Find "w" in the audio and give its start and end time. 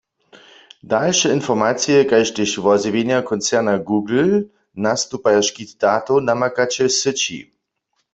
6.89-6.95